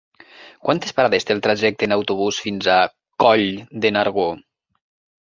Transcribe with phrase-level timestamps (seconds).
[0.67, 2.79] Quantes parades té el trajecte en autobús fins a
[3.25, 3.45] Coll
[3.85, 4.27] de Nargó?